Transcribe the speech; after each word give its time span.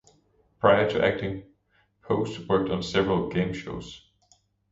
Prior 0.59 0.89
to 0.89 1.05
acting, 1.05 1.43
Post 2.01 2.49
worked 2.49 2.71
on 2.71 2.81
several 2.81 3.29
game 3.29 3.53
shows. 3.53 4.01